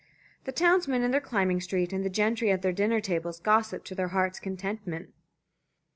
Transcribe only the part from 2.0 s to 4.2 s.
the gentry at their dinner tables gossiped to their